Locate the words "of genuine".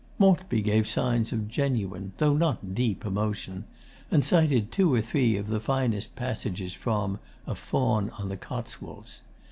1.31-2.11